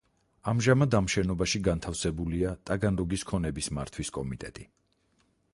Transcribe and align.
ამჟამად 0.51 0.95
ამ 0.99 1.09
შენობაში 1.15 1.61
განთავსებულია 1.67 2.53
ტაგანროგის 2.71 3.29
ქონების 3.33 3.73
მართვის 3.79 4.15
კომიტეტი. 4.19 4.71